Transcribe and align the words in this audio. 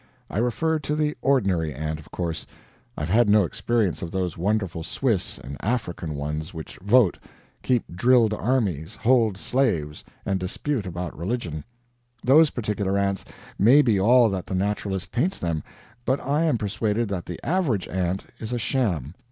I 0.31 0.39
refer 0.39 0.79
to 0.79 0.95
the 0.95 1.15
ordinary 1.21 1.71
ant, 1.75 1.99
of 1.99 2.09
course; 2.09 2.47
I 2.97 3.01
have 3.01 3.09
had 3.11 3.29
no 3.29 3.43
experience 3.43 4.01
of 4.01 4.09
those 4.09 4.35
wonderful 4.35 4.81
Swiss 4.81 5.37
and 5.37 5.57
African 5.59 6.15
ones 6.15 6.55
which 6.55 6.77
vote, 6.79 7.19
keep 7.61 7.83
drilled 7.95 8.33
armies, 8.33 8.95
hold 8.95 9.37
slaves, 9.37 10.03
and 10.25 10.39
dispute 10.39 10.87
about 10.87 11.15
religion. 11.15 11.63
Those 12.23 12.49
particular 12.49 12.97
ants 12.97 13.25
may 13.59 13.83
be 13.83 13.99
all 13.99 14.27
that 14.29 14.47
the 14.47 14.55
naturalist 14.55 15.11
paints 15.11 15.37
them, 15.37 15.61
but 16.03 16.19
I 16.19 16.45
am 16.45 16.57
persuaded 16.57 17.07
that 17.09 17.27
the 17.27 17.39
average 17.45 17.87
ant 17.87 18.25
is 18.39 18.51
a 18.53 18.57
sham. 18.57 19.13